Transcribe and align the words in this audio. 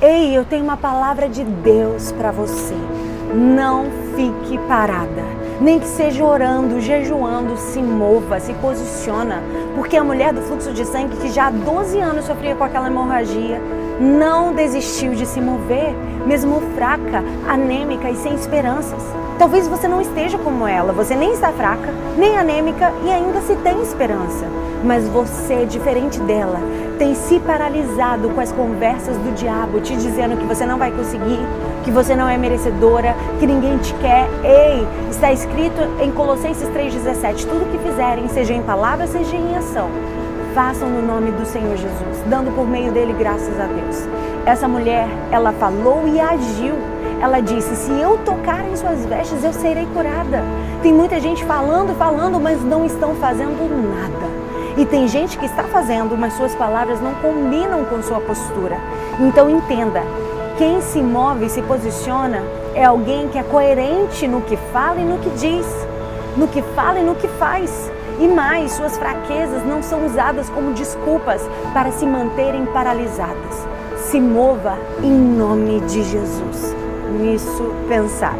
Ei, 0.00 0.36
eu 0.36 0.44
tenho 0.44 0.62
uma 0.62 0.76
palavra 0.76 1.28
de 1.28 1.42
Deus 1.42 2.12
para 2.12 2.30
você. 2.30 2.76
Não 3.34 3.86
fique 4.14 4.56
parada. 4.68 5.24
Nem 5.60 5.80
que 5.80 5.88
seja 5.88 6.24
orando, 6.24 6.80
jejuando, 6.80 7.56
se 7.56 7.82
mova, 7.82 8.38
se 8.38 8.54
posiciona. 8.54 9.42
Porque 9.74 9.96
a 9.96 10.04
mulher 10.04 10.32
do 10.32 10.40
fluxo 10.40 10.72
de 10.72 10.84
sangue, 10.84 11.16
que 11.16 11.32
já 11.32 11.48
há 11.48 11.50
12 11.50 11.98
anos 11.98 12.26
sofria 12.26 12.54
com 12.54 12.62
aquela 12.62 12.86
hemorragia, 12.86 13.60
não 14.00 14.54
desistiu 14.54 15.16
de 15.16 15.26
se 15.26 15.40
mover, 15.40 15.92
mesmo 16.24 16.60
fraca, 16.76 17.24
anêmica 17.48 18.08
e 18.08 18.14
sem 18.14 18.36
esperanças. 18.36 19.02
Talvez 19.38 19.68
você 19.68 19.86
não 19.86 20.00
esteja 20.00 20.36
como 20.36 20.66
ela, 20.66 20.92
você 20.92 21.14
nem 21.14 21.32
está 21.32 21.52
fraca, 21.52 21.94
nem 22.16 22.36
anêmica 22.36 22.92
e 23.04 23.10
ainda 23.10 23.40
se 23.42 23.54
tem 23.56 23.80
esperança. 23.80 24.46
Mas 24.82 25.06
você, 25.06 25.64
diferente 25.64 26.18
dela, 26.20 26.58
tem 26.98 27.14
se 27.14 27.38
paralisado 27.38 28.30
com 28.30 28.40
as 28.40 28.50
conversas 28.50 29.16
do 29.16 29.32
diabo, 29.34 29.80
te 29.80 29.94
dizendo 29.94 30.36
que 30.36 30.44
você 30.44 30.66
não 30.66 30.76
vai 30.76 30.90
conseguir, 30.90 31.38
que 31.84 31.90
você 31.90 32.16
não 32.16 32.28
é 32.28 32.36
merecedora, 32.36 33.14
que 33.38 33.46
ninguém 33.46 33.78
te 33.78 33.94
quer. 33.94 34.28
Ei, 34.42 34.84
está 35.08 35.32
escrito 35.32 35.82
em 36.02 36.10
Colossenses 36.10 36.68
3,17: 36.70 37.46
tudo 37.46 37.70
que 37.70 37.78
fizerem, 37.78 38.26
seja 38.28 38.54
em 38.54 38.62
palavra, 38.62 39.06
seja 39.06 39.36
em 39.36 39.56
ação, 39.56 39.88
façam 40.54 40.88
no 40.88 41.02
nome 41.02 41.30
do 41.32 41.44
Senhor 41.46 41.76
Jesus, 41.76 42.22
dando 42.26 42.54
por 42.54 42.66
meio 42.66 42.92
dele 42.92 43.12
graças 43.12 43.58
a 43.60 43.66
Deus. 43.66 44.08
Essa 44.44 44.66
mulher, 44.66 45.06
ela 45.30 45.52
falou 45.52 46.06
e 46.06 46.20
agiu. 46.20 46.74
Ela 47.20 47.40
disse: 47.40 47.74
Se 47.76 47.92
eu 47.92 48.18
tocar 48.18 48.66
em 48.68 48.76
suas 48.76 49.04
vestes, 49.04 49.42
eu 49.44 49.52
serei 49.52 49.86
curada. 49.94 50.42
Tem 50.82 50.92
muita 50.92 51.20
gente 51.20 51.44
falando, 51.44 51.96
falando, 51.96 52.40
mas 52.40 52.62
não 52.64 52.84
estão 52.84 53.14
fazendo 53.16 53.58
nada. 53.92 54.28
E 54.76 54.86
tem 54.86 55.08
gente 55.08 55.36
que 55.36 55.46
está 55.46 55.64
fazendo, 55.64 56.16
mas 56.16 56.34
suas 56.34 56.54
palavras 56.54 57.00
não 57.00 57.12
combinam 57.14 57.84
com 57.84 58.00
sua 58.00 58.20
postura. 58.20 58.76
Então 59.18 59.50
entenda, 59.50 60.02
quem 60.56 60.80
se 60.80 61.02
move 61.02 61.46
e 61.46 61.50
se 61.50 61.60
posiciona 61.62 62.42
é 62.74 62.84
alguém 62.84 63.28
que 63.28 63.38
é 63.38 63.42
coerente 63.42 64.28
no 64.28 64.40
que 64.40 64.56
fala 64.72 65.00
e 65.00 65.04
no 65.04 65.18
que 65.18 65.30
diz, 65.30 65.66
no 66.36 66.46
que 66.46 66.62
fala 66.76 67.00
e 67.00 67.02
no 67.02 67.16
que 67.16 67.26
faz. 67.26 67.90
E 68.20 68.26
mais, 68.26 68.72
suas 68.72 68.96
fraquezas 68.98 69.64
não 69.64 69.82
são 69.82 70.04
usadas 70.06 70.50
como 70.50 70.72
desculpas 70.72 71.40
para 71.72 71.92
se 71.92 72.04
manterem 72.04 72.66
paralisadas. 72.66 73.66
Se 73.96 74.20
mova 74.20 74.76
em 75.02 75.12
nome 75.12 75.80
de 75.82 76.02
Jesus. 76.02 76.74
Nisso 77.20 77.72
pensar. 77.88 78.34